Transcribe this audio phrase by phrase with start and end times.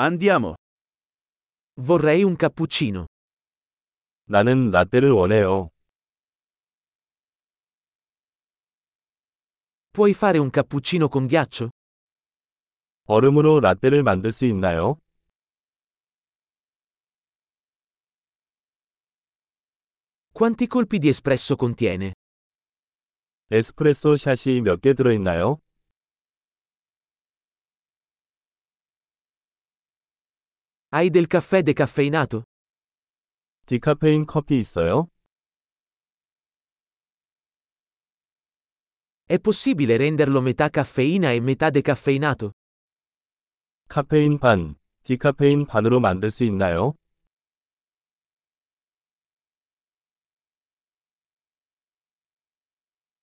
[0.00, 0.54] Andiamo.
[1.80, 3.06] Vorrei un cappuccino.
[4.26, 5.70] 나는 라떼를 원해요.
[9.90, 11.70] Puoi fare un cappuccino con ghiaccio?
[13.06, 14.98] 얼음으로 라떼를 만들 수 있나요?
[20.32, 22.12] Quanti colpi di espresso contiene?
[23.50, 25.58] 에스프레소 샷이 몇 개 들어있나요?
[30.89, 32.43] Hai del caffè decaffeinato?
[33.65, 35.07] 디카페인 커피 있어요?
[39.25, 42.51] È possibile renderlo metà caffeina e metà decaffeinato?
[43.87, 46.93] 카페인 반, 디카페인 반으로 만들 수 있나요?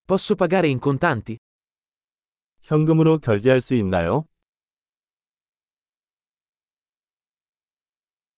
[0.06, 1.38] Posso pagare in contanti?
[2.62, 4.26] 현금으로 결제할 수 있나요?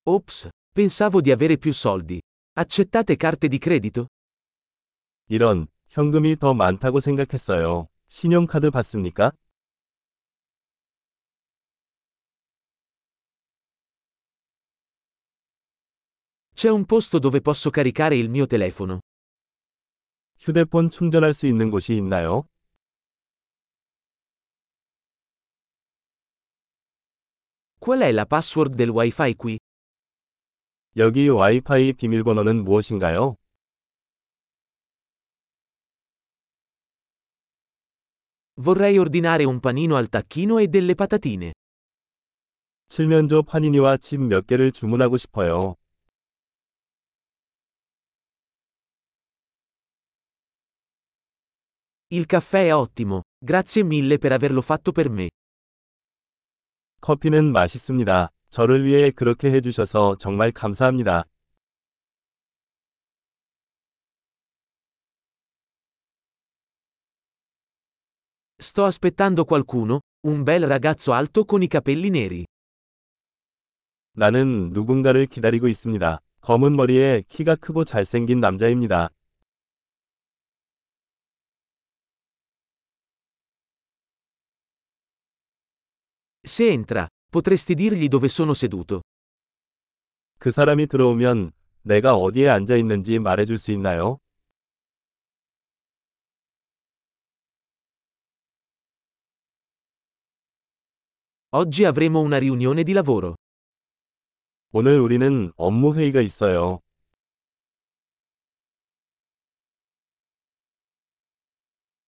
[0.07, 2.21] Ops, pensavo di avere più soldi.
[2.55, 4.07] Accettate carte di credito?
[5.29, 7.89] 이런, 현금이 더 많다고 생각했어요.
[8.09, 9.33] 신용카드 받습니까?
[16.55, 19.01] C'è un posto dove posso caricare il mio telefono.
[20.39, 22.45] 휴대폰 충전할 수 있는 곳이 있나요?
[27.79, 29.59] Qual è la password del wifi qui?
[30.98, 33.36] 여기 와이파이 비밀번호는 무엇인가요?
[38.56, 41.54] Vorrei ordinare un panino al tacchino e delle patatine.
[42.88, 45.76] 칠면조 파니니와 칩 몇 개를 주문하고 싶어요.
[52.10, 55.30] Il caffè è ottimo, grazie mille per averlo fatto per me.
[57.02, 58.32] 커피는 맛있습니다.
[58.50, 61.26] 저를 위해 그렇게 해주셔서 정말 감사합니다.
[68.60, 72.46] Sto aspettando qualcuno, un bel ragazzo alto con i capelli neri.
[74.14, 76.20] 나는 누군가를 기다리고 있습니다.
[76.42, 79.10] 검은 머리에 키가 크고 잘생긴 남자입니다.
[86.44, 89.01] Se entra, potresti dirgli dove sono seduto.
[90.39, 91.53] 그 사람이 들어오면
[91.83, 94.19] 내가 어디에 앉아 있는지 말해줄 수 있나요?
[101.55, 103.35] Oggi avremo una riunione di lavoro.
[104.73, 106.81] 오늘 우리는 업무 회의가 있어요.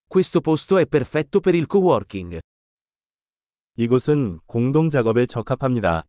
[0.09, 2.39] Questo posto è perfetto per il coworking.
[3.82, 6.04] 이곳은 공동 작업에 적합합니다.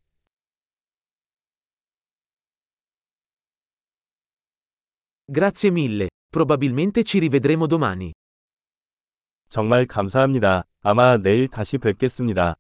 [5.32, 8.12] Grazie mille, probabilmente ci rivedremo domani.
[9.48, 10.64] 정말 감사합니다.
[10.80, 12.56] 아마 내일 다시 뵙겠습니다.